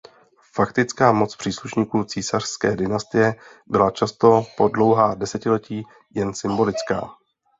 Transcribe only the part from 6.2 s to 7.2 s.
symbolická.